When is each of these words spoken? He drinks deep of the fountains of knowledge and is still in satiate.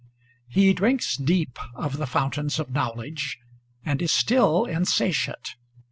He 0.47 0.73
drinks 0.73 1.15
deep 1.15 1.59
of 1.75 1.97
the 1.97 2.07
fountains 2.07 2.57
of 2.57 2.71
knowledge 2.71 3.37
and 3.85 4.01
is 4.01 4.11
still 4.11 4.65
in 4.65 4.85
satiate. 4.85 5.53